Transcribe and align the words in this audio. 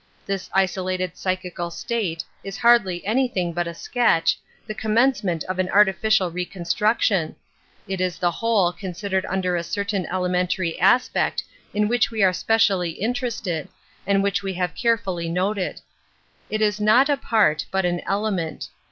This 0.25 0.49
isolated 0.51 1.15
psychical 1.15 1.69
state 1.69 2.23
is 2.43 2.57
hardly 2.57 3.05
anything 3.05 3.53
but 3.53 3.67
a 3.67 3.75
sketch, 3.75 4.39
the 4.65 4.73
com 4.73 4.95
mencement 4.95 5.43
of 5.43 5.59
an 5.59 5.69
artificial 5.69 6.31
reconstruction; 6.31 7.35
it 7.87 8.01
is 8.01 8.17
the 8.17 8.31
whole 8.31 8.73
considered 8.73 9.27
under 9.27 9.55
a 9.55 9.63
certain 9.63 10.07
elementary 10.07 10.79
aspect 10.79 11.43
in 11.71 11.87
which 11.87 12.09
we 12.09 12.23
are 12.23 12.33
specially 12.33 12.93
interested 12.93 13.69
and 14.07 14.23
which 14.23 14.41
we 14.41 14.55
have 14.55 14.73
carefully 14.73 15.29
noted. 15.29 15.79
It 16.49 16.63
is 16.63 16.81
not 16.81 17.07
a 17.07 17.15
part, 17.15 17.67
but 17.69 17.85
an 17.85 17.99
element. 18.07 18.69